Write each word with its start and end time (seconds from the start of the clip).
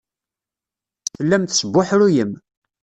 Tellam 1.15 1.43
tesbuḥruyem. 1.45 2.31